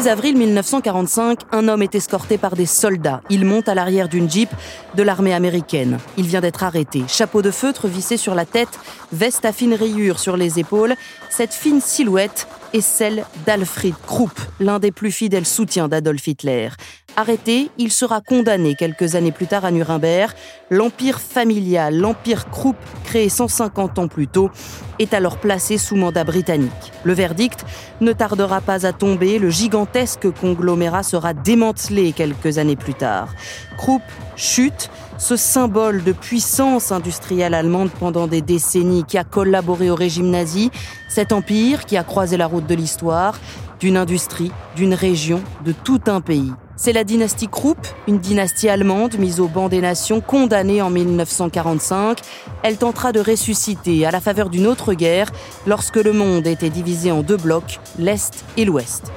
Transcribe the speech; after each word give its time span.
6 0.00 0.08
avril 0.08 0.38
1945, 0.38 1.40
un 1.52 1.68
homme 1.68 1.82
est 1.82 1.94
escorté 1.94 2.38
par 2.38 2.56
des 2.56 2.64
soldats. 2.64 3.20
Il 3.28 3.44
monte 3.44 3.68
à 3.68 3.74
l'arrière 3.74 4.08
d'une 4.08 4.30
jeep 4.30 4.48
de 4.94 5.02
l'armée 5.02 5.34
américaine. 5.34 5.98
Il 6.16 6.26
vient 6.26 6.40
d'être 6.40 6.64
arrêté. 6.64 7.04
Chapeau 7.06 7.42
de 7.42 7.50
feutre 7.50 7.86
vissé 7.86 8.16
sur 8.16 8.34
la 8.34 8.46
tête, 8.46 8.80
veste 9.12 9.44
à 9.44 9.52
fines 9.52 9.74
rayures 9.74 10.18
sur 10.18 10.38
les 10.38 10.58
épaules, 10.58 10.94
cette 11.28 11.52
fine 11.52 11.82
silhouette 11.82 12.48
est 12.72 12.80
celle 12.80 13.24
d'Alfred 13.46 13.94
Krupp, 14.06 14.38
l'un 14.58 14.78
des 14.78 14.92
plus 14.92 15.10
fidèles 15.10 15.46
soutiens 15.46 15.88
d'Adolf 15.88 16.26
Hitler. 16.26 16.68
Arrêté, 17.16 17.70
il 17.76 17.90
sera 17.90 18.20
condamné 18.20 18.74
quelques 18.76 19.14
années 19.14 19.32
plus 19.32 19.46
tard 19.46 19.64
à 19.64 19.70
Nuremberg. 19.70 20.32
L'empire 20.70 21.20
familial, 21.20 21.98
l'empire 21.98 22.50
Krupp, 22.50 22.76
créé 23.04 23.28
150 23.28 23.98
ans 23.98 24.08
plus 24.08 24.28
tôt, 24.28 24.50
est 24.98 25.12
alors 25.12 25.38
placé 25.38 25.76
sous 25.76 25.96
mandat 25.96 26.24
britannique. 26.24 26.70
Le 27.02 27.12
verdict 27.12 27.64
ne 28.00 28.12
tardera 28.12 28.60
pas 28.60 28.86
à 28.86 28.92
tomber, 28.92 29.38
le 29.38 29.50
gigantesque 29.50 30.30
conglomérat 30.30 31.02
sera 31.02 31.34
démantelé 31.34 32.12
quelques 32.12 32.58
années 32.58 32.76
plus 32.76 32.94
tard. 32.94 33.34
Krupp 33.76 34.02
chute, 34.36 34.90
ce 35.20 35.36
symbole 35.36 36.02
de 36.02 36.12
puissance 36.12 36.90
industrielle 36.92 37.52
allemande 37.52 37.90
pendant 38.00 38.26
des 38.26 38.40
décennies 38.40 39.04
qui 39.04 39.18
a 39.18 39.24
collaboré 39.24 39.90
au 39.90 39.94
régime 39.94 40.30
nazi, 40.30 40.70
cet 41.10 41.32
empire 41.32 41.84
qui 41.84 41.98
a 41.98 42.02
croisé 42.02 42.38
la 42.38 42.46
route 42.46 42.66
de 42.66 42.74
l'histoire, 42.74 43.38
d'une 43.78 43.98
industrie, 43.98 44.50
d'une 44.76 44.94
région, 44.94 45.42
de 45.64 45.72
tout 45.72 46.00
un 46.06 46.22
pays. 46.22 46.52
C'est 46.76 46.94
la 46.94 47.04
dynastie 47.04 47.48
Krupp, 47.48 47.86
une 48.08 48.18
dynastie 48.18 48.70
allemande 48.70 49.18
mise 49.18 49.40
au 49.40 49.46
banc 49.46 49.68
des 49.68 49.82
nations, 49.82 50.22
condamnée 50.22 50.80
en 50.80 50.88
1945. 50.88 52.18
Elle 52.62 52.78
tentera 52.78 53.12
de 53.12 53.20
ressusciter 53.20 54.06
à 54.06 54.10
la 54.10 54.20
faveur 54.20 54.48
d'une 54.48 54.66
autre 54.66 54.94
guerre 54.94 55.30
lorsque 55.66 55.96
le 55.96 56.14
monde 56.14 56.46
était 56.46 56.70
divisé 56.70 57.12
en 57.12 57.22
deux 57.22 57.36
blocs, 57.36 57.78
l'Est 57.98 58.42
et 58.56 58.64
l'Ouest. 58.64 59.12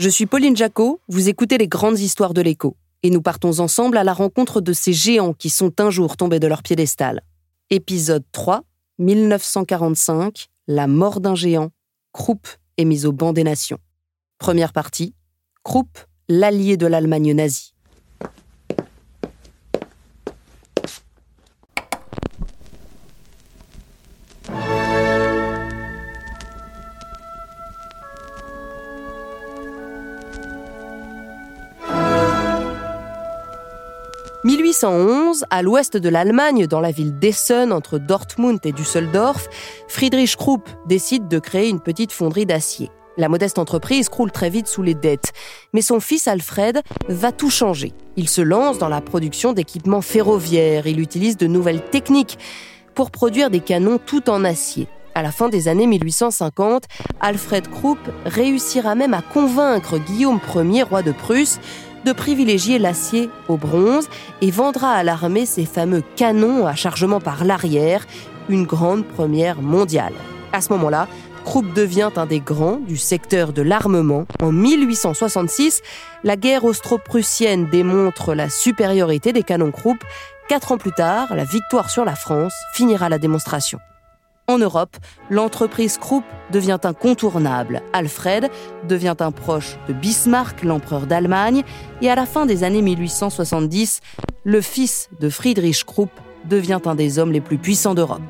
Je 0.00 0.08
suis 0.08 0.24
Pauline 0.24 0.56
Jacot, 0.56 0.98
vous 1.08 1.28
écoutez 1.28 1.58
les 1.58 1.68
grandes 1.68 1.98
histoires 1.98 2.32
de 2.32 2.40
l'écho, 2.40 2.74
et 3.02 3.10
nous 3.10 3.20
partons 3.20 3.58
ensemble 3.58 3.98
à 3.98 4.02
la 4.02 4.14
rencontre 4.14 4.62
de 4.62 4.72
ces 4.72 4.94
géants 4.94 5.34
qui 5.34 5.50
sont 5.50 5.78
un 5.78 5.90
jour 5.90 6.16
tombés 6.16 6.40
de 6.40 6.46
leur 6.46 6.62
piédestal. 6.62 7.20
Épisode 7.68 8.24
3, 8.32 8.64
1945, 8.98 10.46
la 10.68 10.86
mort 10.86 11.20
d'un 11.20 11.34
géant, 11.34 11.68
Krupp 12.14 12.48
est 12.78 12.86
mis 12.86 13.04
au 13.04 13.12
banc 13.12 13.34
des 13.34 13.44
nations. 13.44 13.76
Première 14.38 14.72
partie, 14.72 15.14
Krupp, 15.64 15.98
l'allié 16.30 16.78
de 16.78 16.86
l'Allemagne 16.86 17.34
nazie. 17.34 17.74
«1811, 34.70 35.46
à 35.50 35.62
l'ouest 35.62 35.96
de 35.96 36.08
l'Allemagne, 36.08 36.68
dans 36.68 36.78
la 36.78 36.92
ville 36.92 37.18
d'Essen, 37.18 37.72
entre 37.72 37.98
Dortmund 37.98 38.60
et 38.64 38.70
Düsseldorf, 38.70 39.48
Friedrich 39.88 40.36
Krupp 40.36 40.68
décide 40.86 41.26
de 41.26 41.40
créer 41.40 41.68
une 41.68 41.80
petite 41.80 42.12
fonderie 42.12 42.46
d'acier. 42.46 42.88
La 43.16 43.28
modeste 43.28 43.58
entreprise 43.58 44.08
croule 44.08 44.30
très 44.30 44.48
vite 44.48 44.68
sous 44.68 44.84
les 44.84 44.94
dettes, 44.94 45.32
mais 45.72 45.82
son 45.82 45.98
fils 45.98 46.28
Alfred 46.28 46.82
va 47.08 47.32
tout 47.32 47.50
changer. 47.50 47.92
Il 48.14 48.28
se 48.28 48.42
lance 48.42 48.78
dans 48.78 48.88
la 48.88 49.00
production 49.00 49.52
d'équipements 49.52 50.02
ferroviaires, 50.02 50.86
il 50.86 51.00
utilise 51.00 51.36
de 51.36 51.48
nouvelles 51.48 51.82
techniques 51.82 52.38
pour 52.94 53.10
produire 53.10 53.50
des 53.50 53.60
canons 53.60 53.98
tout 53.98 54.30
en 54.30 54.44
acier. 54.44 54.86
À 55.16 55.22
la 55.22 55.32
fin 55.32 55.48
des 55.48 55.66
années 55.66 55.88
1850, 55.88 56.84
Alfred 57.20 57.68
Krupp 57.68 57.98
réussira 58.24 58.94
même 58.94 59.14
à 59.14 59.22
convaincre 59.22 59.98
Guillaume 59.98 60.38
Ier, 60.54 60.84
roi 60.84 61.02
de 61.02 61.10
Prusse, 61.10 61.58
de 62.04 62.12
privilégier 62.12 62.78
l'acier 62.78 63.30
au 63.48 63.56
bronze 63.56 64.08
et 64.40 64.50
vendra 64.50 64.92
à 64.92 65.02
l'armée 65.02 65.46
ses 65.46 65.66
fameux 65.66 66.02
canons 66.16 66.66
à 66.66 66.74
chargement 66.74 67.20
par 67.20 67.44
l'arrière, 67.44 68.06
une 68.48 68.64
grande 68.64 69.04
première 69.04 69.60
mondiale. 69.60 70.14
À 70.52 70.60
ce 70.60 70.72
moment-là, 70.72 71.06
Krupp 71.44 71.72
devient 71.74 72.10
un 72.16 72.26
des 72.26 72.40
grands 72.40 72.76
du 72.76 72.96
secteur 72.96 73.52
de 73.52 73.62
l'armement. 73.62 74.26
En 74.42 74.52
1866, 74.52 75.82
la 76.24 76.36
guerre 76.36 76.64
austro-prussienne 76.64 77.66
démontre 77.70 78.34
la 78.34 78.48
supériorité 78.48 79.32
des 79.32 79.42
canons 79.42 79.72
Krupp. 79.72 80.02
Quatre 80.48 80.72
ans 80.72 80.78
plus 80.78 80.92
tard, 80.92 81.34
la 81.34 81.44
victoire 81.44 81.90
sur 81.90 82.04
la 82.04 82.16
France 82.16 82.54
finira 82.74 83.08
la 83.08 83.18
démonstration. 83.18 83.78
En 84.50 84.58
Europe, 84.58 84.96
l'entreprise 85.30 85.96
Krupp 85.96 86.24
devient 86.50 86.80
incontournable. 86.82 87.82
Alfred 87.92 88.50
devient 88.88 89.14
un 89.20 89.30
proche 89.30 89.76
de 89.86 89.92
Bismarck, 89.92 90.64
l'empereur 90.64 91.06
d'Allemagne, 91.06 91.62
et 92.02 92.10
à 92.10 92.16
la 92.16 92.26
fin 92.26 92.46
des 92.46 92.64
années 92.64 92.82
1870, 92.82 94.00
le 94.42 94.60
fils 94.60 95.08
de 95.20 95.28
Friedrich 95.28 95.84
Krupp 95.84 96.10
devient 96.46 96.80
un 96.84 96.96
des 96.96 97.20
hommes 97.20 97.30
les 97.30 97.40
plus 97.40 97.58
puissants 97.58 97.94
d'Europe. 97.94 98.22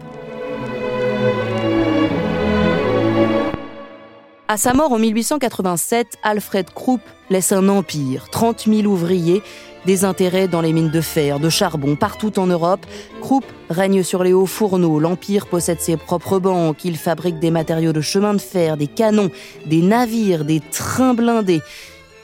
À 4.52 4.56
sa 4.56 4.74
mort 4.74 4.90
en 4.90 4.98
1887, 4.98 6.18
Alfred 6.24 6.70
Krupp 6.74 7.02
laisse 7.30 7.52
un 7.52 7.68
empire, 7.68 8.30
30 8.30 8.64
000 8.66 8.82
ouvriers, 8.82 9.44
des 9.86 10.04
intérêts 10.04 10.48
dans 10.48 10.60
les 10.60 10.72
mines 10.72 10.90
de 10.90 11.00
fer, 11.00 11.38
de 11.38 11.48
charbon, 11.48 11.94
partout 11.94 12.36
en 12.36 12.48
Europe. 12.48 12.84
Krupp 13.20 13.44
règne 13.68 14.02
sur 14.02 14.24
les 14.24 14.32
hauts 14.32 14.46
fourneaux, 14.46 14.98
l'empire 14.98 15.46
possède 15.46 15.80
ses 15.80 15.96
propres 15.96 16.40
banques, 16.40 16.84
il 16.84 16.96
fabrique 16.96 17.38
des 17.38 17.52
matériaux 17.52 17.92
de 17.92 18.00
chemin 18.00 18.34
de 18.34 18.40
fer, 18.40 18.76
des 18.76 18.88
canons, 18.88 19.30
des 19.66 19.82
navires, 19.82 20.44
des 20.44 20.58
trains 20.58 21.14
blindés. 21.14 21.60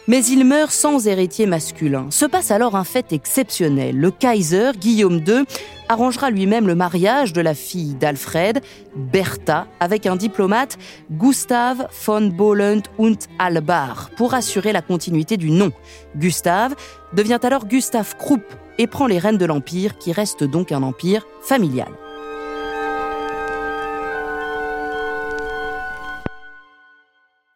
Mais 0.08 0.24
il 0.24 0.44
meurt 0.44 0.70
sans 0.70 1.08
héritier 1.08 1.46
masculin. 1.46 2.06
Se 2.10 2.24
passe 2.24 2.52
alors 2.52 2.76
un 2.76 2.84
fait 2.84 3.12
exceptionnel. 3.12 3.98
Le 3.98 4.12
Kaiser, 4.12 4.70
Guillaume 4.78 5.20
II, 5.26 5.44
arrangera 5.88 6.30
lui-même 6.30 6.68
le 6.68 6.76
mariage 6.76 7.32
de 7.32 7.40
la 7.40 7.54
fille 7.54 7.94
d'Alfred, 7.94 8.60
Bertha, 8.94 9.66
avec 9.80 10.06
un 10.06 10.14
diplomate, 10.14 10.78
Gustav 11.10 11.88
von 12.04 12.28
Bohlend 12.28 12.82
und 12.98 13.16
Albar, 13.40 14.10
pour 14.16 14.34
assurer 14.34 14.72
la 14.72 14.82
continuité 14.82 15.36
du 15.36 15.50
nom. 15.50 15.72
Gustave 16.16 16.76
devient 17.12 17.40
alors 17.42 17.66
Gustave 17.66 18.16
Krupp 18.16 18.44
et 18.78 18.86
prend 18.86 19.06
les 19.06 19.18
rênes 19.18 19.38
de 19.38 19.46
l'Empire, 19.46 19.98
qui 19.98 20.12
reste 20.12 20.44
donc 20.44 20.70
un 20.70 20.82
empire 20.82 21.26
familial. 21.42 21.88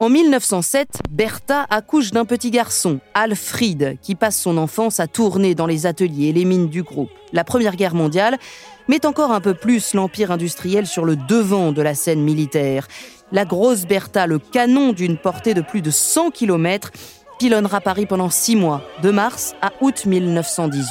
En 0.02 0.08
1907, 0.08 1.02
Bertha 1.10 1.66
accouche 1.68 2.10
d'un 2.10 2.24
petit 2.24 2.50
garçon, 2.50 3.00
Alfred, 3.12 3.98
qui 4.00 4.14
passe 4.14 4.40
son 4.40 4.56
enfance 4.56 4.98
à 4.98 5.06
tourner 5.06 5.54
dans 5.54 5.66
les 5.66 5.84
ateliers 5.84 6.28
et 6.28 6.32
les 6.32 6.46
mines 6.46 6.70
du 6.70 6.82
groupe. 6.82 7.10
La 7.34 7.44
Première 7.44 7.76
Guerre 7.76 7.94
mondiale 7.94 8.38
met 8.88 9.04
encore 9.04 9.30
un 9.30 9.42
peu 9.42 9.52
plus 9.52 9.92
l'empire 9.92 10.30
industriel 10.30 10.86
sur 10.86 11.04
le 11.04 11.16
devant 11.16 11.72
de 11.72 11.82
la 11.82 11.94
scène 11.94 12.22
militaire. 12.22 12.88
La 13.30 13.44
grosse 13.44 13.84
Bertha, 13.84 14.26
le 14.26 14.38
canon 14.38 14.94
d'une 14.94 15.18
portée 15.18 15.52
de 15.52 15.60
plus 15.60 15.82
de 15.82 15.90
100 15.90 16.30
km, 16.30 16.92
pilonnera 17.38 17.82
Paris 17.82 18.06
pendant 18.06 18.30
six 18.30 18.56
mois, 18.56 18.80
de 19.02 19.10
mars 19.10 19.54
à 19.60 19.70
août 19.82 20.06
1918. 20.06 20.86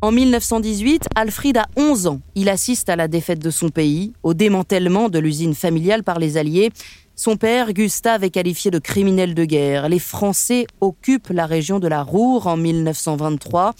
En 0.00 0.12
1918, 0.12 1.08
Alfred 1.16 1.56
a 1.56 1.66
11 1.76 2.06
ans. 2.06 2.20
Il 2.36 2.48
assiste 2.48 2.88
à 2.88 2.94
la 2.94 3.08
défaite 3.08 3.40
de 3.40 3.50
son 3.50 3.68
pays, 3.68 4.12
au 4.22 4.32
démantèlement 4.32 5.08
de 5.08 5.18
l'usine 5.18 5.56
familiale 5.56 6.04
par 6.04 6.20
les 6.20 6.36
Alliés. 6.36 6.70
Son 7.16 7.36
père, 7.36 7.72
Gustave, 7.72 8.22
est 8.22 8.30
qualifié 8.30 8.70
de 8.70 8.78
criminel 8.78 9.34
de 9.34 9.44
guerre. 9.44 9.88
Les 9.88 9.98
Français 9.98 10.68
occupent 10.80 11.30
la 11.30 11.46
région 11.46 11.80
de 11.80 11.88
la 11.88 12.04
Roure 12.04 12.46
en 12.46 12.56
1923. 12.56 13.74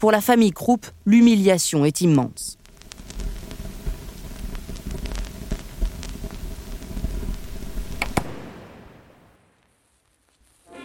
Pour 0.00 0.10
la 0.10 0.20
famille 0.20 0.50
Krupp, 0.50 0.86
l'humiliation 1.06 1.84
est 1.84 2.00
immense. 2.00 2.58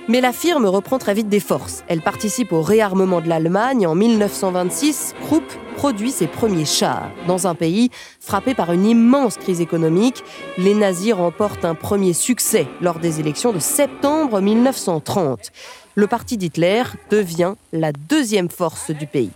Mais 0.07 0.21
la 0.21 0.33
firme 0.33 0.67
reprend 0.67 0.99
très 0.99 1.15
vite 1.15 1.29
des 1.29 1.39
forces. 1.39 1.83
Elle 1.87 2.01
participe 2.01 2.51
au 2.51 2.61
réarmement 2.61 3.21
de 3.21 3.27
l'Allemagne. 3.27 3.87
En 3.87 3.95
1926, 3.95 5.15
Krupp 5.25 5.43
produit 5.77 6.11
ses 6.11 6.27
premiers 6.27 6.65
chars. 6.65 7.09
Dans 7.25 7.47
un 7.47 7.55
pays 7.55 7.89
frappé 8.19 8.53
par 8.53 8.71
une 8.71 8.85
immense 8.85 9.37
crise 9.37 9.61
économique, 9.61 10.23
les 10.59 10.75
nazis 10.75 11.13
remportent 11.13 11.65
un 11.65 11.73
premier 11.73 12.13
succès 12.13 12.67
lors 12.81 12.99
des 12.99 13.19
élections 13.19 13.51
de 13.51 13.57
septembre 13.57 14.41
1930. 14.41 15.51
Le 15.95 16.05
parti 16.05 16.37
d'Hitler 16.37 16.83
devient 17.09 17.55
la 17.73 17.91
deuxième 17.91 18.49
force 18.49 18.91
du 18.91 19.07
pays. 19.07 19.31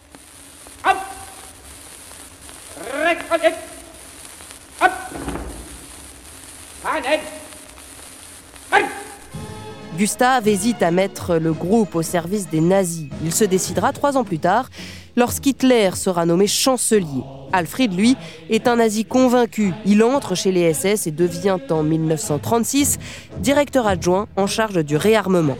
Gustave 9.99 10.47
hésite 10.47 10.81
à 10.81 10.91
mettre 10.91 11.35
le 11.35 11.51
groupe 11.51 11.93
au 11.93 12.01
service 12.01 12.47
des 12.49 12.61
nazis. 12.61 13.09
Il 13.21 13.33
se 13.33 13.43
décidera 13.43 13.91
trois 13.91 14.15
ans 14.15 14.23
plus 14.23 14.39
tard, 14.39 14.69
lorsqu'Hitler 15.17 15.89
sera 15.95 16.25
nommé 16.25 16.47
chancelier. 16.47 17.21
Alfred, 17.51 17.93
lui, 17.93 18.15
est 18.49 18.69
un 18.69 18.77
nazi 18.77 19.03
convaincu. 19.03 19.73
Il 19.85 20.01
entre 20.01 20.35
chez 20.35 20.53
les 20.53 20.73
SS 20.73 21.07
et 21.07 21.11
devient 21.11 21.57
en 21.69 21.83
1936 21.83 22.97
directeur 23.39 23.87
adjoint 23.87 24.29
en 24.37 24.47
charge 24.47 24.85
du 24.85 24.95
réarmement. 24.95 25.57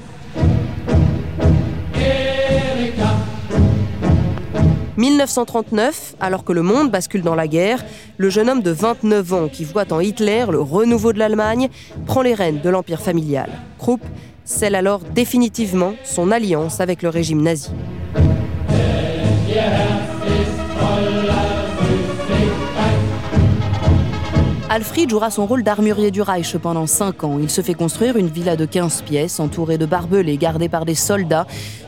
«1939, 5.00 6.16
alors 6.20 6.44
que 6.44 6.52
le 6.52 6.62
monde 6.62 6.92
bascule 6.92 7.22
dans 7.22 7.36
la 7.36 7.48
guerre, 7.48 7.84
le 8.18 8.30
jeune 8.30 8.50
homme 8.50 8.62
de 8.62 8.72
29 8.72 9.34
ans 9.34 9.48
qui 9.48 9.64
voit 9.64 9.92
en 9.94 10.02
Hitler 10.02 10.46
le 10.50 10.60
renouveau 10.60 11.14
de 11.14 11.20
l'Allemagne 11.20 11.70
prend 12.06 12.22
les 12.22 12.34
rênes 12.34 12.60
de 12.60 12.70
l'empire 12.70 13.00
familial. 13.00 13.50
Scelle 14.50 14.76
alors 14.76 15.02
définitivement 15.02 15.94
son 16.04 16.32
alliance 16.32 16.82
avec 16.82 17.04
le 17.04 17.10
régime 17.10 17.42
nazi. 17.42 17.70
Alfred 24.72 25.10
jouera 25.10 25.30
son 25.30 25.46
rôle 25.46 25.64
d'armurier 25.64 26.12
du 26.12 26.22
Reich 26.22 26.58
pendant 26.58 26.88
5 26.88 27.24
ans. 27.24 27.40
Il 27.42 27.50
se 27.50 27.62
fait 27.62 27.74
construire 27.74 28.18
une 28.18 28.28
villa 28.28 28.56
de 28.56 28.66
15 28.66 29.04
pièces 29.04 29.40
entourée 29.40 29.78
de 29.78 29.86
barbelés 29.86 30.38
gardés 30.38 30.70
par 30.70 30.86
des 30.86 30.96
soldats. 30.96 31.48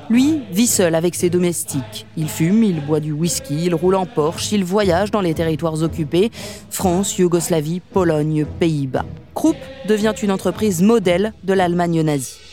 Lui 0.09 0.41
vit 0.51 0.67
seul 0.67 0.95
avec 0.95 1.15
ses 1.15 1.29
domestiques. 1.29 2.05
Il 2.17 2.27
fume, 2.27 2.63
il 2.63 2.85
boit 2.85 2.99
du 2.99 3.11
whisky, 3.11 3.65
il 3.65 3.75
roule 3.75 3.95
en 3.95 4.05
Porsche, 4.05 4.51
il 4.51 4.63
voyage 4.63 5.09
dans 5.09 5.21
les 5.21 5.33
territoires 5.33 5.81
occupés 5.81 6.31
France, 6.69 7.17
Yougoslavie, 7.17 7.79
Pologne, 7.79 8.45
Pays-Bas. 8.59 9.05
Krupp 9.33 9.57
devient 9.87 10.13
une 10.21 10.31
entreprise 10.31 10.81
modèle 10.81 11.33
de 11.43 11.53
l'Allemagne 11.53 12.01
nazie. 12.01 12.50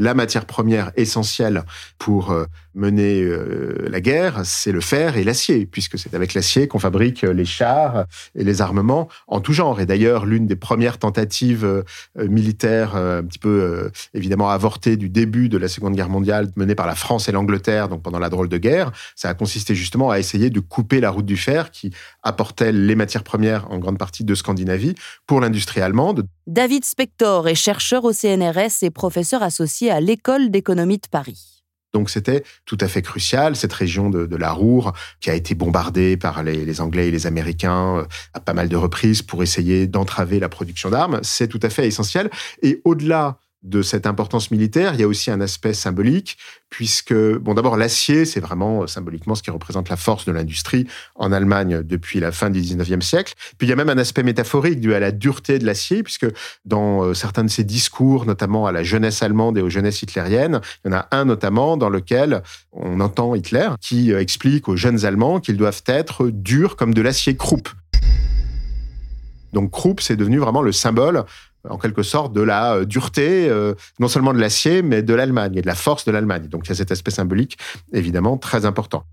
La 0.00 0.14
matière 0.14 0.46
première 0.46 0.92
essentielle 0.96 1.62
pour 1.98 2.30
euh, 2.30 2.46
mener 2.74 3.20
euh, 3.22 3.86
la 3.90 4.00
guerre, 4.00 4.40
c'est 4.44 4.72
le 4.72 4.80
fer 4.80 5.18
et 5.18 5.24
l'acier, 5.24 5.66
puisque 5.66 5.98
c'est 5.98 6.14
avec 6.14 6.32
l'acier 6.32 6.68
qu'on 6.68 6.78
fabrique 6.78 7.20
les 7.20 7.44
chars 7.44 8.06
et 8.34 8.42
les 8.42 8.62
armements 8.62 9.08
en 9.28 9.40
tout 9.40 9.52
genre. 9.52 9.78
Et 9.78 9.84
d'ailleurs, 9.84 10.24
l'une 10.24 10.46
des 10.46 10.56
premières 10.56 10.96
tentatives 10.96 11.66
euh, 11.66 11.82
militaires, 12.16 12.96
un 12.96 13.22
petit 13.24 13.38
peu 13.38 13.90
évidemment 14.14 14.48
avortées 14.48 14.96
du 14.96 15.10
début 15.10 15.50
de 15.50 15.58
la 15.58 15.68
Seconde 15.68 15.94
Guerre 15.94 16.08
mondiale, 16.08 16.50
menée 16.56 16.74
par 16.74 16.86
la 16.86 16.94
France 16.94 17.28
et 17.28 17.32
l'Angleterre, 17.32 17.88
donc 17.88 18.02
pendant 18.02 18.18
la 18.18 18.30
drôle 18.30 18.48
de 18.48 18.56
guerre, 18.56 18.92
ça 19.16 19.28
a 19.28 19.34
consisté 19.34 19.74
justement 19.74 20.10
à 20.10 20.18
essayer 20.18 20.48
de 20.48 20.60
couper 20.60 21.00
la 21.00 21.10
route 21.10 21.26
du 21.26 21.36
fer 21.36 21.70
qui 21.70 21.92
apportait 22.22 22.72
les 22.72 22.94
matières 22.94 23.24
premières 23.24 23.70
en 23.70 23.78
grande 23.78 23.98
partie 23.98 24.24
de 24.24 24.34
Scandinavie 24.34 24.94
pour 25.26 25.40
l'industrie 25.40 25.82
allemande. 25.82 26.26
David 26.50 26.84
Spector 26.84 27.46
est 27.46 27.54
chercheur 27.54 28.04
au 28.04 28.12
CNRS 28.12 28.82
et 28.82 28.90
professeur 28.90 29.40
associé 29.40 29.88
à 29.88 30.00
l'École 30.00 30.50
d'économie 30.50 30.98
de 30.98 31.06
Paris. 31.08 31.62
Donc 31.94 32.10
c'était 32.10 32.42
tout 32.66 32.76
à 32.80 32.88
fait 32.88 33.02
crucial, 33.02 33.54
cette 33.54 33.72
région 33.72 34.10
de, 34.10 34.34
la 34.34 34.50
Roure, 34.50 34.92
qui 35.20 35.30
a 35.30 35.34
été 35.36 35.54
bombardée 35.54 36.16
par 36.16 36.42
les, 36.42 36.64
les, 36.64 36.80
Anglais 36.80 37.06
et 37.06 37.10
les 37.12 37.28
Américains 37.28 37.98
euh, 37.98 38.04
à 38.34 38.40
pas 38.40 38.52
mal 38.52 38.68
de 38.68 38.74
reprises 38.74 39.22
pour 39.22 39.44
essayer 39.44 39.86
d'entraver 39.86 40.40
la 40.40 40.48
production 40.48 40.90
d'armes, 40.90 41.20
c'est 41.22 41.46
tout 41.46 41.60
à 41.62 41.70
fait 41.70 41.86
essentiel. 41.86 42.28
Et 42.62 42.80
au-delà 42.84 43.38
de 43.62 43.82
cette 43.82 44.06
importance 44.06 44.50
militaire, 44.50 44.94
il 44.94 45.00
y 45.00 45.02
a 45.02 45.08
aussi 45.08 45.30
un 45.30 45.40
aspect 45.40 45.74
symbolique, 45.74 46.38
puisque, 46.70 47.12
bon, 47.12 47.52
d'abord, 47.52 47.76
l'acier, 47.76 48.24
c'est 48.24 48.40
vraiment 48.40 48.82
euh, 48.82 48.86
symboliquement 48.86 49.34
ce 49.34 49.42
qui 49.42 49.50
représente 49.50 49.90
la 49.90 49.96
force 49.96 50.24
de 50.24 50.32
l'industrie 50.32 50.86
en 51.14 51.30
Allemagne 51.30 51.82
depuis 51.82 52.20
la 52.20 52.32
fin 52.32 52.48
du 52.48 52.60
19e 52.60 53.02
siècle. 53.02 53.34
Puis 53.58 53.66
il 53.66 53.70
y 53.70 53.72
a 53.72 53.76
même 53.76 53.90
un 53.90 53.98
aspect 53.98 54.22
métaphorique 54.22 54.80
dû 54.80 54.94
à 54.94 55.00
la 55.00 55.12
dureté 55.12 55.58
de 55.58 55.66
l'acier, 55.66 56.02
puisque 56.02 56.26
dans 56.64 57.02
euh, 57.02 57.14
certains 57.14 57.44
de 57.44 57.50
ses 57.50 57.64
discours, 57.64 58.24
notamment 58.24 58.66
à 58.66 58.72
la 58.72 58.82
jeunesse 58.82 59.22
allemande 59.22 59.58
et 59.58 59.62
aux 59.62 59.70
jeunesses 59.70 60.00
hitlériennes, 60.02 60.60
il 60.84 60.90
y 60.90 60.94
en 60.94 60.96
a 60.96 61.08
un 61.10 61.26
notamment 61.26 61.76
dans 61.76 61.90
lequel 61.90 62.42
on 62.72 63.00
entend 63.00 63.34
Hitler 63.34 63.68
qui 63.80 64.12
euh, 64.12 64.20
explique 64.20 64.68
aux 64.68 64.76
jeunes 64.76 65.04
Allemands 65.04 65.38
qu'ils 65.38 65.58
doivent 65.58 65.82
être 65.86 66.28
durs 66.30 66.76
comme 66.76 66.94
de 66.94 67.02
l'acier 67.02 67.36
Krupp. 67.36 67.68
Donc 69.52 69.70
Krupp, 69.72 70.00
c'est 70.00 70.16
devenu 70.16 70.38
vraiment 70.38 70.62
le 70.62 70.72
symbole 70.72 71.24
en 71.68 71.78
quelque 71.78 72.02
sorte 72.02 72.32
de 72.32 72.40
la 72.40 72.74
euh, 72.74 72.84
dureté, 72.84 73.48
euh, 73.48 73.74
non 73.98 74.08
seulement 74.08 74.32
de 74.32 74.38
l'acier, 74.38 74.82
mais 74.82 75.02
de 75.02 75.14
l'Allemagne 75.14 75.56
et 75.56 75.62
de 75.62 75.66
la 75.66 75.74
force 75.74 76.04
de 76.04 76.12
l'Allemagne. 76.12 76.48
Donc 76.48 76.66
il 76.66 76.70
y 76.70 76.72
a 76.72 76.76
cet 76.76 76.92
aspect 76.92 77.10
symbolique 77.10 77.58
évidemment 77.92 78.38
très 78.38 78.64
important. 78.64 79.04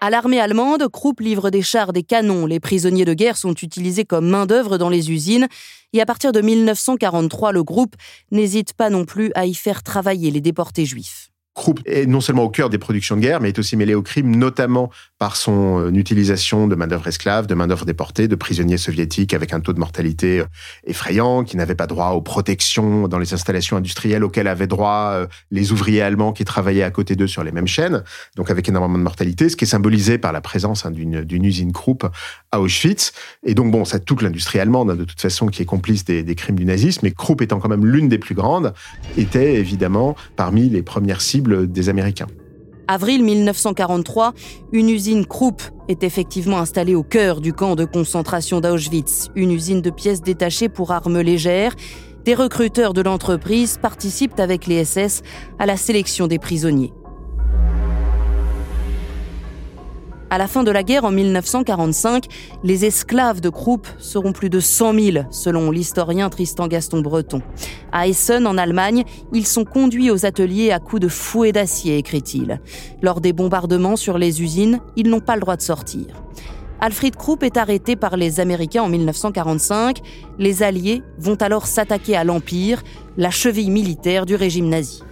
À 0.00 0.10
l'armée 0.10 0.40
allemande, 0.40 0.86
Krupp 0.92 1.18
livre 1.18 1.50
des 1.50 1.62
chars, 1.62 1.92
des 1.92 2.04
canons. 2.04 2.46
Les 2.46 2.60
prisonniers 2.60 3.04
de 3.04 3.14
guerre 3.14 3.36
sont 3.36 3.54
utilisés 3.54 4.04
comme 4.04 4.28
main-d'œuvre 4.28 4.78
dans 4.78 4.90
les 4.90 5.10
usines. 5.10 5.48
Et 5.92 6.00
à 6.00 6.06
partir 6.06 6.30
de 6.30 6.40
1943, 6.40 7.50
le 7.50 7.64
groupe 7.64 7.96
n'hésite 8.30 8.74
pas 8.74 8.90
non 8.90 9.04
plus 9.04 9.32
à 9.34 9.46
y 9.46 9.54
faire 9.54 9.82
travailler 9.82 10.30
les 10.30 10.40
déportés 10.40 10.84
juifs. 10.84 11.27
Krupp 11.58 11.80
est 11.86 12.06
non 12.06 12.20
seulement 12.20 12.44
au 12.44 12.50
cœur 12.50 12.70
des 12.70 12.78
productions 12.78 13.16
de 13.16 13.20
guerre, 13.20 13.40
mais 13.40 13.48
est 13.48 13.58
aussi 13.58 13.76
mêlé 13.76 13.96
au 13.96 14.02
crime, 14.02 14.36
notamment 14.36 14.90
par 15.18 15.34
son 15.34 15.80
euh, 15.80 15.90
utilisation 15.92 16.68
de 16.68 16.76
main-d'œuvre 16.76 17.08
esclave, 17.08 17.48
de 17.48 17.54
main-d'œuvre 17.56 17.84
déportée, 17.84 18.28
de 18.28 18.36
prisonniers 18.36 18.78
soviétiques 18.78 19.34
avec 19.34 19.52
un 19.52 19.58
taux 19.58 19.72
de 19.72 19.80
mortalité 19.80 20.38
euh, 20.38 20.44
effrayant, 20.86 21.42
qui 21.42 21.56
n'avaient 21.56 21.74
pas 21.74 21.88
droit 21.88 22.10
aux 22.10 22.22
protections 22.22 23.08
dans 23.08 23.18
les 23.18 23.34
installations 23.34 23.76
industrielles 23.76 24.22
auxquelles 24.22 24.46
avaient 24.46 24.68
droit 24.68 25.10
euh, 25.14 25.26
les 25.50 25.72
ouvriers 25.72 26.00
allemands 26.00 26.32
qui 26.32 26.44
travaillaient 26.44 26.84
à 26.84 26.92
côté 26.92 27.16
d'eux 27.16 27.26
sur 27.26 27.42
les 27.42 27.50
mêmes 27.50 27.66
chaînes, 27.66 28.04
donc 28.36 28.52
avec 28.52 28.68
énormément 28.68 28.96
de 28.96 29.02
mortalité, 29.02 29.48
ce 29.48 29.56
qui 29.56 29.64
est 29.64 29.68
symbolisé 29.68 30.16
par 30.16 30.30
la 30.30 30.40
présence 30.40 30.86
hein, 30.86 30.92
d'une 30.92 31.44
usine 31.44 31.72
Krupp 31.72 32.06
à 32.52 32.60
Auschwitz. 32.60 33.12
Et 33.44 33.54
donc, 33.54 33.72
bon, 33.72 33.84
c'est 33.84 34.04
toute 34.04 34.22
l'industrie 34.22 34.60
allemande, 34.60 34.92
hein, 34.92 34.96
de 34.96 35.04
toute 35.04 35.20
façon, 35.20 35.48
qui 35.48 35.62
est 35.62 35.66
complice 35.66 36.04
des, 36.04 36.22
des 36.22 36.34
crimes 36.36 36.56
du 36.56 36.64
nazisme, 36.64 37.00
mais 37.02 37.10
Krupp 37.10 37.42
étant 37.42 37.58
quand 37.58 37.68
même 37.68 37.84
l'une 37.84 38.08
des 38.08 38.18
plus 38.18 38.36
grandes, 38.36 38.74
était 39.16 39.56
évidemment 39.56 40.14
parmi 40.36 40.68
les 40.68 40.82
premières 40.82 41.20
cibles 41.20 41.47
des 41.48 41.88
Américains. 41.88 42.26
Avril 42.90 43.22
1943, 43.22 44.32
une 44.72 44.88
usine 44.88 45.26
Krupp 45.26 45.60
est 45.88 46.02
effectivement 46.02 46.58
installée 46.58 46.94
au 46.94 47.02
cœur 47.02 47.42
du 47.42 47.52
camp 47.52 47.76
de 47.76 47.84
concentration 47.84 48.60
d'Auschwitz, 48.60 49.28
une 49.34 49.50
usine 49.50 49.82
de 49.82 49.90
pièces 49.90 50.22
détachées 50.22 50.70
pour 50.70 50.90
armes 50.90 51.20
légères. 51.20 51.74
Des 52.24 52.34
recruteurs 52.34 52.94
de 52.94 53.02
l'entreprise 53.02 53.76
participent 53.76 54.40
avec 54.40 54.66
les 54.66 54.84
SS 54.84 55.22
à 55.58 55.66
la 55.66 55.76
sélection 55.76 56.28
des 56.28 56.38
prisonniers. 56.38 56.92
À 60.30 60.36
la 60.36 60.46
fin 60.46 60.62
de 60.62 60.70
la 60.70 60.82
guerre 60.82 61.06
en 61.06 61.10
1945, 61.10 62.26
les 62.62 62.84
esclaves 62.84 63.40
de 63.40 63.48
Krupp 63.48 63.86
seront 63.98 64.32
plus 64.32 64.50
de 64.50 64.60
100 64.60 64.92
000, 64.92 65.24
selon 65.30 65.70
l'historien 65.70 66.28
Tristan 66.28 66.68
Gaston 66.68 67.00
Breton. 67.00 67.40
À 67.92 68.08
Essen, 68.08 68.46
en 68.46 68.58
Allemagne, 68.58 69.04
ils 69.32 69.46
sont 69.46 69.64
conduits 69.64 70.10
aux 70.10 70.26
ateliers 70.26 70.70
à 70.70 70.80
coups 70.80 71.00
de 71.00 71.08
fouet 71.08 71.52
d'acier, 71.52 71.96
écrit-il. 71.96 72.60
Lors 73.00 73.22
des 73.22 73.32
bombardements 73.32 73.96
sur 73.96 74.18
les 74.18 74.42
usines, 74.42 74.80
ils 74.96 75.08
n'ont 75.08 75.20
pas 75.20 75.34
le 75.34 75.40
droit 75.40 75.56
de 75.56 75.62
sortir. 75.62 76.04
Alfred 76.80 77.16
Krupp 77.16 77.42
est 77.42 77.56
arrêté 77.56 77.96
par 77.96 78.18
les 78.18 78.38
Américains 78.38 78.82
en 78.82 78.88
1945. 78.88 80.00
Les 80.38 80.62
Alliés 80.62 81.02
vont 81.18 81.36
alors 81.36 81.66
s'attaquer 81.66 82.16
à 82.16 82.24
l'Empire, 82.24 82.82
la 83.16 83.30
cheville 83.30 83.70
militaire 83.70 84.26
du 84.26 84.34
régime 84.34 84.68
nazi. 84.68 85.02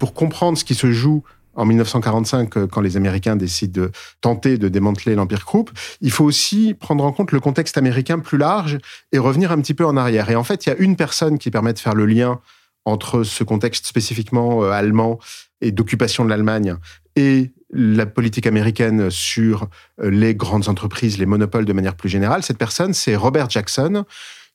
Pour 0.00 0.12
comprendre 0.12 0.58
ce 0.58 0.64
qui 0.64 0.74
se 0.74 0.90
joue 0.90 1.22
en 1.58 1.66
1945 1.66 2.56
euh, 2.56 2.66
quand 2.66 2.80
les 2.80 2.96
Américains 2.96 3.36
décident 3.36 3.82
de 3.82 3.90
tenter 4.20 4.56
de 4.56 4.68
démanteler 4.68 5.14
l'Empire 5.14 5.44
Krupp, 5.44 5.70
il 6.00 6.10
faut 6.10 6.24
aussi 6.24 6.72
prendre 6.72 7.04
en 7.04 7.12
compte 7.12 7.32
le 7.32 7.40
contexte 7.40 7.76
américain 7.76 8.20
plus 8.20 8.38
large 8.38 8.78
et 9.12 9.18
revenir 9.18 9.52
un 9.52 9.60
petit 9.60 9.74
peu 9.74 9.84
en 9.84 9.96
arrière. 9.96 10.30
Et 10.30 10.36
en 10.36 10.44
fait, 10.44 10.64
il 10.64 10.70
y 10.70 10.72
a 10.72 10.76
une 10.76 10.96
personne 10.96 11.38
qui 11.38 11.50
permet 11.50 11.72
de 11.72 11.78
faire 11.78 11.94
le 11.94 12.06
lien 12.06 12.40
entre 12.84 13.24
ce 13.24 13.44
contexte 13.44 13.86
spécifiquement 13.86 14.62
euh, 14.62 14.70
allemand 14.70 15.18
et 15.60 15.72
d'occupation 15.72 16.24
de 16.24 16.30
l'Allemagne 16.30 16.76
et 17.16 17.52
la 17.70 18.06
politique 18.06 18.46
américaine 18.46 19.10
sur 19.10 19.68
euh, 20.00 20.10
les 20.10 20.34
grandes 20.34 20.68
entreprises, 20.68 21.18
les 21.18 21.26
monopoles 21.26 21.64
de 21.64 21.72
manière 21.72 21.96
plus 21.96 22.08
générale. 22.08 22.42
Cette 22.42 22.56
personne, 22.58 22.94
c'est 22.94 23.16
Robert 23.16 23.50
Jackson, 23.50 24.04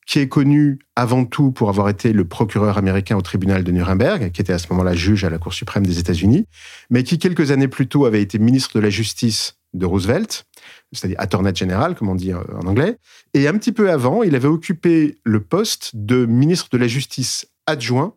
qui 0.05 0.19
est 0.19 0.27
connu 0.27 0.79
avant 0.95 1.25
tout 1.25 1.51
pour 1.51 1.69
avoir 1.69 1.89
été 1.89 2.13
le 2.13 2.25
procureur 2.25 2.77
américain 2.77 3.17
au 3.17 3.21
tribunal 3.21 3.63
de 3.63 3.71
Nuremberg, 3.71 4.31
qui 4.31 4.41
était 4.41 4.53
à 4.53 4.59
ce 4.59 4.67
moment-là 4.71 4.93
juge 4.93 5.23
à 5.23 5.29
la 5.29 5.37
Cour 5.37 5.53
suprême 5.53 5.85
des 5.85 5.99
États-Unis, 5.99 6.45
mais 6.89 7.03
qui 7.03 7.19
quelques 7.19 7.51
années 7.51 7.67
plus 7.67 7.87
tôt 7.87 8.05
avait 8.05 8.21
été 8.21 8.39
ministre 8.39 8.75
de 8.75 8.79
la 8.79 8.89
Justice 8.89 9.55
de 9.73 9.85
Roosevelt, 9.85 10.45
c'est-à-dire 10.91 11.19
Attorney 11.19 11.53
General, 11.55 11.95
comme 11.95 12.09
on 12.09 12.15
dit 12.15 12.31
euh, 12.31 12.43
en 12.61 12.67
anglais. 12.67 12.97
Et 13.33 13.47
un 13.47 13.57
petit 13.57 13.71
peu 13.71 13.89
avant, 13.89 14.23
il 14.23 14.35
avait 14.35 14.47
occupé 14.47 15.17
le 15.23 15.41
poste 15.41 15.91
de 15.95 16.25
ministre 16.25 16.69
de 16.71 16.77
la 16.77 16.87
Justice 16.87 17.47
adjoint 17.65 18.15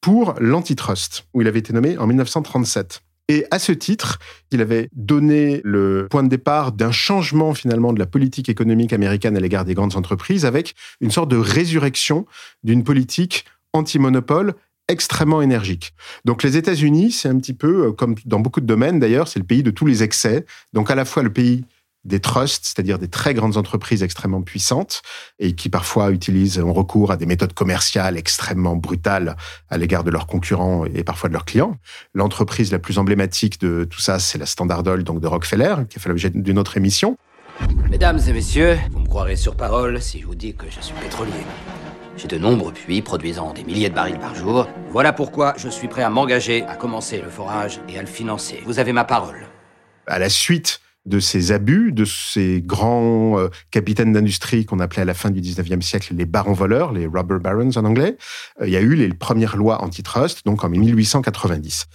pour 0.00 0.34
l'antitrust, 0.38 1.24
où 1.34 1.42
il 1.42 1.48
avait 1.48 1.58
été 1.58 1.72
nommé 1.72 1.98
en 1.98 2.06
1937. 2.06 3.02
Et 3.32 3.46
à 3.50 3.58
ce 3.58 3.72
titre, 3.72 4.18
il 4.50 4.60
avait 4.60 4.90
donné 4.92 5.62
le 5.64 6.06
point 6.10 6.22
de 6.22 6.28
départ 6.28 6.70
d'un 6.70 6.92
changement 6.92 7.54
finalement 7.54 7.94
de 7.94 7.98
la 7.98 8.04
politique 8.04 8.50
économique 8.50 8.92
américaine 8.92 9.38
à 9.38 9.40
l'égard 9.40 9.64
des 9.64 9.72
grandes 9.72 9.96
entreprises 9.96 10.44
avec 10.44 10.74
une 11.00 11.10
sorte 11.10 11.30
de 11.30 11.38
résurrection 11.38 12.26
d'une 12.62 12.84
politique 12.84 13.46
anti-monopole 13.72 14.52
extrêmement 14.86 15.40
énergique. 15.40 15.94
Donc 16.26 16.42
les 16.42 16.58
États-Unis, 16.58 17.10
c'est 17.12 17.30
un 17.30 17.38
petit 17.38 17.54
peu, 17.54 17.86
euh, 17.86 17.92
comme 17.92 18.16
dans 18.26 18.38
beaucoup 18.38 18.60
de 18.60 18.66
domaines 18.66 19.00
d'ailleurs, 19.00 19.28
c'est 19.28 19.38
le 19.38 19.46
pays 19.46 19.62
de 19.62 19.70
tous 19.70 19.86
les 19.86 20.02
excès. 20.02 20.44
Donc 20.74 20.90
à 20.90 20.94
la 20.94 21.06
fois 21.06 21.22
le 21.22 21.32
pays 21.32 21.64
des 22.04 22.20
trusts, 22.20 22.64
c'est-à-dire 22.64 22.98
des 22.98 23.08
très 23.08 23.34
grandes 23.34 23.56
entreprises 23.56 24.02
extrêmement 24.02 24.42
puissantes 24.42 25.02
et 25.38 25.54
qui 25.54 25.68
parfois 25.68 26.10
utilisent, 26.10 26.58
ont 26.58 26.72
recours 26.72 27.10
à 27.12 27.16
des 27.16 27.26
méthodes 27.26 27.52
commerciales 27.52 28.16
extrêmement 28.16 28.76
brutales 28.76 29.36
à 29.70 29.78
l'égard 29.78 30.04
de 30.04 30.10
leurs 30.10 30.26
concurrents 30.26 30.84
et 30.86 31.04
parfois 31.04 31.28
de 31.28 31.34
leurs 31.34 31.44
clients. 31.44 31.78
L'entreprise 32.14 32.72
la 32.72 32.78
plus 32.78 32.98
emblématique 32.98 33.60
de 33.60 33.84
tout 33.84 34.00
ça, 34.00 34.18
c'est 34.18 34.38
la 34.38 34.46
Standard 34.46 34.86
Oil, 34.86 35.04
donc 35.04 35.20
de 35.20 35.26
Rockefeller, 35.26 35.76
qui 35.88 35.98
a 35.98 36.00
fait 36.00 36.08
l'objet 36.08 36.30
d'une 36.30 36.58
autre 36.58 36.76
émission. 36.76 37.16
Mesdames 37.90 38.18
et 38.26 38.32
messieurs, 38.32 38.78
vous 38.90 39.00
me 39.00 39.06
croirez 39.06 39.36
sur 39.36 39.56
parole 39.56 40.00
si 40.00 40.20
je 40.20 40.26
vous 40.26 40.34
dis 40.34 40.54
que 40.54 40.66
je 40.70 40.80
suis 40.80 40.94
pétrolier. 41.00 41.32
J'ai 42.16 42.28
de 42.28 42.38
nombreux 42.38 42.72
puits 42.72 43.02
produisant 43.02 43.52
des 43.52 43.64
milliers 43.64 43.88
de 43.88 43.94
barils 43.94 44.18
par 44.18 44.34
jour. 44.34 44.68
Voilà 44.90 45.12
pourquoi 45.12 45.54
je 45.56 45.68
suis 45.68 45.88
prêt 45.88 46.02
à 46.02 46.10
m'engager 46.10 46.64
à 46.64 46.76
commencer 46.76 47.20
le 47.20 47.30
forage 47.30 47.80
et 47.88 47.98
à 47.98 48.02
le 48.02 48.06
financer. 48.06 48.60
Vous 48.66 48.78
avez 48.78 48.92
ma 48.92 49.04
parole. 49.04 49.46
À 50.06 50.18
la 50.18 50.28
suite 50.28 50.80
de 51.04 51.18
ces 51.18 51.50
abus, 51.50 51.92
de 51.92 52.04
ces 52.04 52.62
grands 52.62 53.38
euh, 53.38 53.48
capitaines 53.70 54.12
d'industrie 54.12 54.64
qu'on 54.64 54.78
appelait 54.78 55.02
à 55.02 55.04
la 55.04 55.14
fin 55.14 55.30
du 55.30 55.40
19e 55.40 55.80
siècle 55.80 56.14
les 56.14 56.26
barons 56.26 56.52
voleurs, 56.52 56.92
les 56.92 57.06
rubber 57.06 57.38
barons 57.40 57.70
en 57.76 57.84
anglais, 57.84 58.16
euh, 58.60 58.66
il 58.68 58.72
y 58.72 58.76
a 58.76 58.80
eu 58.80 58.94
les 58.94 59.08
premières 59.08 59.56
lois 59.56 59.82
antitrust, 59.82 60.44
donc 60.44 60.62
en 60.62 60.68
1890. 60.68 61.86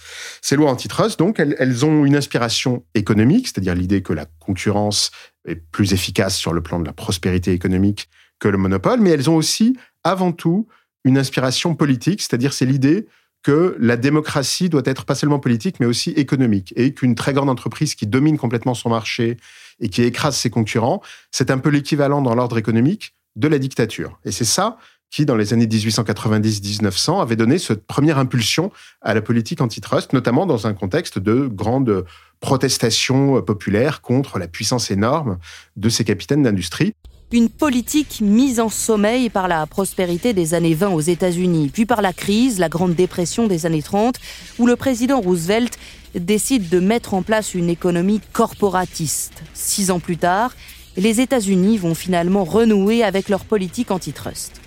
Ces 0.42 0.56
lois 0.56 0.70
antitrust, 0.70 1.18
donc, 1.18 1.40
elles, 1.40 1.56
elles 1.58 1.86
ont 1.86 2.04
une 2.04 2.16
inspiration 2.16 2.84
économique, 2.94 3.48
c'est-à-dire 3.48 3.74
l'idée 3.74 4.02
que 4.02 4.12
la 4.12 4.26
concurrence 4.40 5.10
est 5.46 5.56
plus 5.56 5.94
efficace 5.94 6.36
sur 6.36 6.52
le 6.52 6.62
plan 6.62 6.78
de 6.78 6.86
la 6.86 6.92
prospérité 6.92 7.52
économique 7.52 8.08
que 8.38 8.48
le 8.48 8.58
monopole, 8.58 9.00
mais 9.00 9.10
elles 9.10 9.30
ont 9.30 9.36
aussi, 9.36 9.76
avant 10.04 10.32
tout, 10.32 10.68
une 11.04 11.16
inspiration 11.16 11.74
politique, 11.74 12.20
c'est-à-dire 12.20 12.52
c'est 12.52 12.66
l'idée 12.66 13.06
que 13.42 13.76
la 13.78 13.96
démocratie 13.96 14.68
doit 14.68 14.82
être 14.84 15.04
pas 15.04 15.14
seulement 15.14 15.38
politique, 15.38 15.80
mais 15.80 15.86
aussi 15.86 16.10
économique, 16.10 16.72
et 16.76 16.92
qu'une 16.92 17.14
très 17.14 17.32
grande 17.32 17.48
entreprise 17.48 17.94
qui 17.94 18.06
domine 18.06 18.36
complètement 18.36 18.74
son 18.74 18.90
marché 18.90 19.36
et 19.80 19.88
qui 19.88 20.02
écrase 20.02 20.36
ses 20.36 20.50
concurrents, 20.50 21.02
c'est 21.30 21.50
un 21.50 21.58
peu 21.58 21.70
l'équivalent 21.70 22.20
dans 22.20 22.34
l'ordre 22.34 22.58
économique 22.58 23.14
de 23.36 23.48
la 23.48 23.58
dictature. 23.58 24.18
Et 24.24 24.32
c'est 24.32 24.44
ça 24.44 24.78
qui, 25.10 25.24
dans 25.24 25.36
les 25.36 25.52
années 25.52 25.66
1890-1900, 25.66 27.22
avait 27.22 27.36
donné 27.36 27.58
cette 27.58 27.86
première 27.86 28.18
impulsion 28.18 28.70
à 29.00 29.14
la 29.14 29.22
politique 29.22 29.60
antitrust, 29.60 30.12
notamment 30.12 30.44
dans 30.44 30.66
un 30.66 30.74
contexte 30.74 31.18
de 31.18 31.46
grande 31.46 32.04
protestation 32.40 33.40
populaire 33.42 34.02
contre 34.02 34.38
la 34.38 34.48
puissance 34.48 34.90
énorme 34.90 35.38
de 35.76 35.88
ces 35.88 36.04
capitaines 36.04 36.42
d'industrie 36.42 36.94
une 37.32 37.50
politique 37.50 38.20
mise 38.22 38.58
en 38.58 38.70
sommeil 38.70 39.28
par 39.28 39.48
la 39.48 39.66
prospérité 39.66 40.32
des 40.32 40.54
années 40.54 40.74
20 40.74 40.88
aux 40.88 41.00
États-Unis, 41.00 41.70
puis 41.72 41.84
par 41.84 42.00
la 42.00 42.12
crise, 42.12 42.58
la 42.58 42.70
Grande 42.70 42.94
Dépression 42.94 43.46
des 43.46 43.66
années 43.66 43.82
30, 43.82 44.18
où 44.58 44.66
le 44.66 44.76
président 44.76 45.20
Roosevelt 45.20 45.78
décide 46.14 46.70
de 46.70 46.80
mettre 46.80 47.12
en 47.12 47.22
place 47.22 47.54
une 47.54 47.68
économie 47.68 48.20
corporatiste. 48.32 49.42
Six 49.52 49.90
ans 49.90 50.00
plus 50.00 50.16
tard, 50.16 50.54
les 50.96 51.20
États-Unis 51.20 51.76
vont 51.76 51.94
finalement 51.94 52.44
renouer 52.44 53.04
avec 53.04 53.28
leur 53.28 53.44
politique 53.44 53.90
antitrust. 53.90 54.60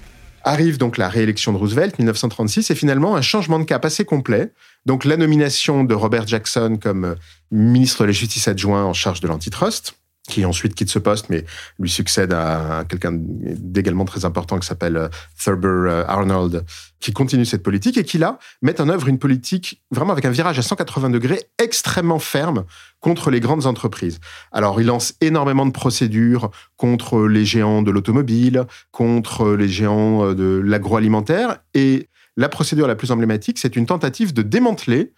Arrive 0.44 0.78
donc 0.78 0.98
la 0.98 1.10
réélection 1.10 1.54
de 1.54 1.58
Roosevelt, 1.58 1.98
1936, 1.98 2.70
et 2.70 2.76
finalement 2.76 3.16
un 3.16 3.22
changement 3.22 3.60
de 3.60 3.64
cap 3.64 3.86
assez 3.86 4.06
complet. 4.06 4.54
Donc 4.86 5.06
la 5.06 5.18
nomination 5.18 5.84
de 5.84 5.94
Robert 5.94 6.28
Jackson 6.28 6.78
comme 6.82 7.16
ministre 7.52 8.02
de 8.02 8.08
la 8.08 8.12
Justice 8.12 8.48
adjoint 8.48 8.84
en 8.84 8.94
charge 8.94 9.20
de 9.20 9.28
l'antitrust, 9.28 9.96
qui 10.32 10.46
ensuite 10.46 10.74
quitte 10.74 10.90
ce 10.90 10.98
poste, 10.98 11.30
mais 11.30 11.44
lui 11.78 11.90
succède 11.90 12.34
à 12.34 12.86
quelqu'un 12.88 13.12
d'également 13.14 14.06
très 14.06 14.24
important 14.24 14.58
qui 14.58 14.66
s'appelle 14.66 14.96
euh, 14.96 15.10
Thurber 15.38 15.68
euh, 15.68 16.04
Arnold, 16.08 16.66
qui 17.00 17.12
continue 17.12 17.46
cette 17.46 17.64
politique 17.64 17.98
et 17.98 18.04
qui 18.04 18.18
là 18.18 18.40
met 18.62 18.80
en 18.80 18.88
œuvre 18.88 19.10
une 19.10 19.20
politique 19.20 19.82
vraiment 19.92 20.14
avec 20.14 20.24
un 20.26 20.32
virage 20.32 20.58
à 20.58 20.62
180 20.62 21.10
degrés 21.10 21.42
extrêmement 21.62 22.20
ferme 22.20 22.64
contre 23.02 23.30
les 23.30 23.42
grandes 23.42 23.66
entreprises. 23.66 24.20
Alors 24.54 24.80
il 24.80 24.88
lance 24.88 25.14
énormément 25.20 25.66
de 25.66 25.72
procédures 25.72 26.50
contre 26.78 27.28
les 27.28 27.44
géants 27.44 27.82
de 27.82 27.92
l'automobile, 27.92 28.66
contre 28.92 29.52
les 29.52 29.68
géants 29.68 30.28
euh, 30.28 30.34
de 30.34 30.62
l'agroalimentaire 30.64 31.58
et 31.74 32.08
la 32.38 32.48
procédure 32.48 32.88
la 32.88 32.96
plus 32.96 33.12
emblématique, 33.12 33.60
c'est 33.60 33.76
une 33.76 33.86
tentative 33.86 34.34
de 34.34 34.42
démanteler 34.42 35.12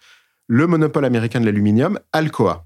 le 0.48 0.66
monopole 0.66 1.04
américain 1.04 1.40
de 1.40 1.46
l'aluminium, 1.46 2.00
Alcoa 2.12 2.63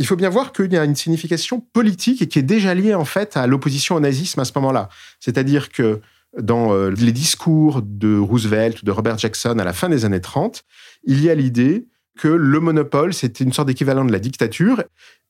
il 0.00 0.06
faut 0.06 0.16
bien 0.16 0.30
voir 0.30 0.52
qu'il 0.54 0.72
y 0.72 0.78
a 0.78 0.84
une 0.84 0.96
signification 0.96 1.60
politique 1.60 2.26
qui 2.26 2.38
est 2.38 2.42
déjà 2.42 2.74
liée 2.74 2.94
en 2.94 3.04
fait 3.04 3.36
à 3.36 3.46
l'opposition 3.46 3.96
au 3.96 4.00
nazisme 4.00 4.40
à 4.40 4.46
ce 4.46 4.52
moment-là. 4.56 4.88
C'est-à-dire 5.20 5.68
que 5.68 6.00
dans 6.38 6.72
euh, 6.72 6.88
les 6.88 7.12
discours 7.12 7.82
de 7.82 8.16
Roosevelt 8.16 8.80
ou 8.80 8.86
de 8.86 8.90
Robert 8.90 9.18
Jackson 9.18 9.58
à 9.58 9.64
la 9.64 9.74
fin 9.74 9.90
des 9.90 10.06
années 10.06 10.22
30, 10.22 10.64
il 11.04 11.22
y 11.22 11.28
a 11.28 11.34
l'idée 11.34 11.86
que 12.18 12.28
le 12.28 12.60
monopole, 12.60 13.12
c'était 13.12 13.44
une 13.44 13.52
sorte 13.52 13.68
d'équivalent 13.68 14.06
de 14.06 14.12
la 14.12 14.20
dictature. 14.20 14.82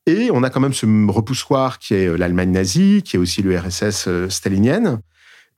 Et 0.07 0.31
on 0.33 0.45
a 0.45 0.51
quand 0.51 0.61
même 0.61 0.73
ce 0.73 0.87
repoussoir 1.11 1.81
qui 1.81 1.95
est 1.95 2.07
euh, 2.07 2.17
l'Allemagne 2.17 2.53
nazie, 2.53 3.03
qui 3.03 3.17
est 3.17 3.19
aussi 3.19 3.43
l'URSS 3.43 4.07
euh, 4.07 4.29
stalinienne. 4.29 5.01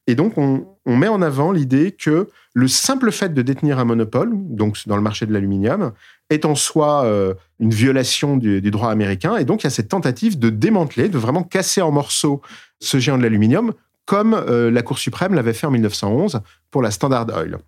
Et 0.06 0.14
donc, 0.14 0.38
on, 0.38 0.66
on 0.86 0.96
met 0.96 1.08
en 1.08 1.20
avant 1.20 1.52
l'idée 1.52 1.92
que 1.92 2.28
le 2.54 2.66
simple 2.66 3.12
fait 3.12 3.34
de 3.34 3.42
détenir 3.42 3.78
un 3.78 3.84
monopole, 3.84 4.30
donc 4.34 4.78
dans 4.86 4.96
le 4.96 5.02
marché 5.02 5.26
de 5.26 5.32
l'aluminium, 5.34 5.92
est 6.32 6.44
en 6.44 6.54
soi 6.54 7.04
euh, 7.04 7.34
une 7.60 7.72
violation 7.72 8.36
du, 8.36 8.60
droit 8.70 8.90
américain. 8.90 9.36
Et 9.36 9.44
donc, 9.44 9.62
il 9.62 9.64
y 9.64 9.66
a 9.68 9.70
cette 9.70 9.88
tentative 9.88 10.38
de 10.38 10.50
démanteler, 10.50 11.08
de 11.08 11.18
vraiment 11.18 11.42
casser 11.42 11.80
en 11.80 11.90
morceaux 11.90 12.42
ce 12.80 12.98
géant 12.98 13.18
de 13.18 13.22
l'aluminium, 13.22 13.72
comme 14.04 14.34
euh, 14.34 14.70
la 14.70 14.82
Cour 14.82 14.98
suprême 14.98 15.34
l'avait 15.34 15.52
fait 15.52 15.66
en 15.66 15.70
1911 15.70 16.40
pour 16.70 16.82
la 16.82 16.90
Standard 16.90 17.26
Oil. 17.36 17.58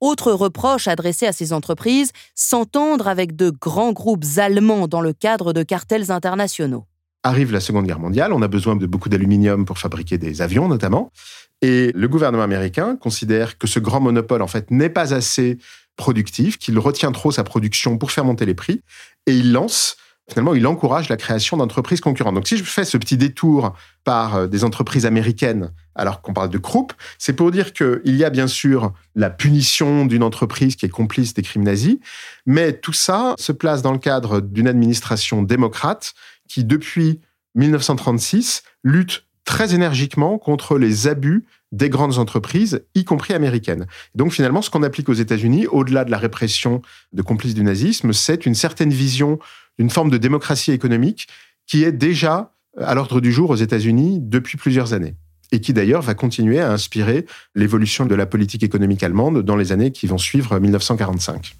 Autre 0.00 0.32
reproche 0.32 0.88
adressé 0.88 1.26
à 1.26 1.32
ces 1.32 1.52
entreprises, 1.52 2.12
s'entendre 2.34 3.08
avec 3.08 3.36
de 3.36 3.50
grands 3.50 3.92
groupes 3.92 4.24
allemands 4.36 4.88
dans 4.88 5.02
le 5.02 5.12
cadre 5.12 5.52
de 5.52 5.62
cartels 5.62 6.10
internationaux. 6.10 6.86
Arrive 7.22 7.52
la 7.52 7.60
Seconde 7.60 7.84
Guerre 7.84 7.98
mondiale, 7.98 8.32
on 8.32 8.40
a 8.40 8.48
besoin 8.48 8.76
de 8.76 8.86
beaucoup 8.86 9.10
d'aluminium 9.10 9.66
pour 9.66 9.76
fabriquer 9.76 10.16
des 10.16 10.40
avions 10.40 10.68
notamment, 10.68 11.12
et 11.60 11.92
le 11.94 12.08
gouvernement 12.08 12.42
américain 12.42 12.96
considère 12.96 13.58
que 13.58 13.66
ce 13.66 13.78
grand 13.78 14.00
monopole 14.00 14.40
en 14.40 14.46
fait 14.46 14.70
n'est 14.70 14.88
pas 14.88 15.12
assez 15.12 15.58
productif, 16.00 16.58
qu'il 16.58 16.78
retient 16.78 17.12
trop 17.12 17.30
sa 17.30 17.44
production 17.44 17.96
pour 17.98 18.10
faire 18.10 18.24
monter 18.24 18.46
les 18.46 18.54
prix, 18.54 18.82
et 19.26 19.34
il 19.34 19.52
lance, 19.52 19.96
finalement, 20.28 20.54
il 20.54 20.66
encourage 20.66 21.08
la 21.08 21.16
création 21.16 21.56
d'entreprises 21.56 22.00
concurrentes. 22.00 22.34
Donc 22.34 22.48
si 22.48 22.56
je 22.56 22.64
fais 22.64 22.84
ce 22.84 22.96
petit 22.96 23.16
détour 23.16 23.74
par 24.02 24.34
euh, 24.34 24.46
des 24.48 24.64
entreprises 24.64 25.06
américaines, 25.06 25.72
alors 25.94 26.22
qu'on 26.22 26.32
parle 26.32 26.50
de 26.50 26.58
Krupp, 26.58 26.92
c'est 27.18 27.34
pour 27.34 27.50
dire 27.50 27.72
qu'il 27.72 28.16
y 28.16 28.24
a 28.24 28.30
bien 28.30 28.48
sûr 28.48 28.92
la 29.14 29.30
punition 29.30 30.06
d'une 30.06 30.22
entreprise 30.22 30.74
qui 30.74 30.86
est 30.86 30.90
complice 30.90 31.34
des 31.34 31.42
crimes 31.42 31.64
nazis, 31.64 31.98
mais 32.46 32.72
tout 32.72 32.92
ça 32.92 33.34
se 33.38 33.52
place 33.52 33.82
dans 33.82 33.92
le 33.92 33.98
cadre 33.98 34.40
d'une 34.40 34.66
administration 34.66 35.42
démocrate 35.42 36.14
qui, 36.48 36.64
depuis 36.64 37.20
1936, 37.54 38.62
lutte 38.82 39.24
très 39.50 39.74
énergiquement 39.74 40.38
contre 40.38 40.78
les 40.78 41.08
abus 41.08 41.44
des 41.72 41.90
grandes 41.90 42.18
entreprises, 42.18 42.84
y 42.94 43.04
compris 43.04 43.34
américaines. 43.34 43.86
Donc 44.14 44.32
finalement, 44.32 44.62
ce 44.62 44.70
qu'on 44.70 44.84
applique 44.84 45.08
aux 45.08 45.14
États-Unis, 45.14 45.66
au-delà 45.66 46.04
de 46.04 46.10
la 46.12 46.18
répression 46.18 46.82
de 47.12 47.20
complices 47.20 47.54
du 47.54 47.64
nazisme, 47.64 48.12
c'est 48.12 48.46
une 48.46 48.54
certaine 48.54 48.92
vision 48.92 49.40
d'une 49.76 49.90
forme 49.90 50.08
de 50.08 50.18
démocratie 50.18 50.70
économique 50.70 51.26
qui 51.66 51.82
est 51.82 51.90
déjà 51.90 52.54
à 52.78 52.94
l'ordre 52.94 53.20
du 53.20 53.32
jour 53.32 53.50
aux 53.50 53.56
États-Unis 53.56 54.20
depuis 54.22 54.56
plusieurs 54.56 54.92
années 54.92 55.16
et 55.50 55.60
qui 55.60 55.72
d'ailleurs 55.72 56.02
va 56.02 56.14
continuer 56.14 56.60
à 56.60 56.70
inspirer 56.70 57.26
l'évolution 57.56 58.06
de 58.06 58.14
la 58.14 58.26
politique 58.26 58.62
économique 58.62 59.02
allemande 59.02 59.42
dans 59.42 59.56
les 59.56 59.72
années 59.72 59.90
qui 59.90 60.06
vont 60.06 60.18
suivre 60.18 60.60
1945. 60.60 61.56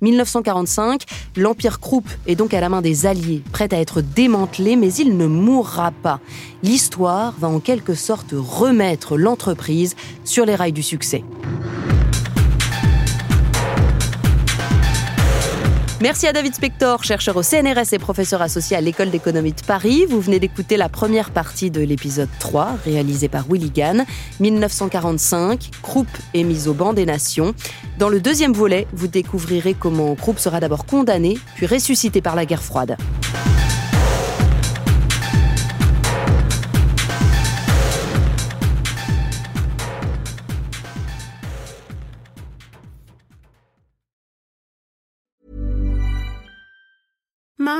1945, 0.00 1.04
l'Empire 1.36 1.80
Krupp 1.80 2.08
est 2.26 2.34
donc 2.34 2.54
à 2.54 2.60
la 2.60 2.68
main 2.68 2.80
des 2.80 3.06
Alliés, 3.06 3.42
prêt 3.52 3.72
à 3.72 3.80
être 3.80 4.00
démantelé, 4.00 4.76
mais 4.76 4.92
il 4.94 5.16
ne 5.16 5.26
mourra 5.26 5.90
pas. 5.90 6.20
L'histoire 6.62 7.34
va 7.38 7.48
en 7.48 7.60
quelque 7.60 7.94
sorte 7.94 8.32
remettre 8.32 9.16
l'entreprise 9.16 9.96
sur 10.24 10.46
les 10.46 10.54
rails 10.54 10.72
du 10.72 10.82
succès. 10.82 11.24
Merci 16.02 16.26
à 16.26 16.32
David 16.32 16.54
Spector, 16.54 17.04
chercheur 17.04 17.36
au 17.36 17.42
CNRS 17.42 17.92
et 17.92 17.98
professeur 17.98 18.40
associé 18.40 18.74
à 18.74 18.80
l'École 18.80 19.10
d'économie 19.10 19.52
de 19.52 19.60
Paris. 19.60 20.06
Vous 20.08 20.18
venez 20.18 20.40
d'écouter 20.40 20.78
la 20.78 20.88
première 20.88 21.30
partie 21.30 21.70
de 21.70 21.82
l'épisode 21.82 22.30
3, 22.38 22.78
réalisé 22.86 23.28
par 23.28 23.44
Willy 23.50 23.68
Gann. 23.68 24.06
1945, 24.40 25.68
Krupp 25.82 26.08
est 26.32 26.42
mis 26.42 26.68
au 26.68 26.72
banc 26.72 26.94
des 26.94 27.04
nations. 27.04 27.54
Dans 27.98 28.08
le 28.08 28.18
deuxième 28.18 28.54
volet, 28.54 28.86
vous 28.94 29.08
découvrirez 29.08 29.74
comment 29.74 30.14
Krupp 30.14 30.38
sera 30.38 30.58
d'abord 30.58 30.86
condamné, 30.86 31.38
puis 31.56 31.66
ressuscité 31.66 32.22
par 32.22 32.34
la 32.34 32.46
guerre 32.46 32.62
froide. 32.62 32.96